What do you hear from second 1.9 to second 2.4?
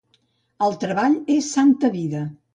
vida.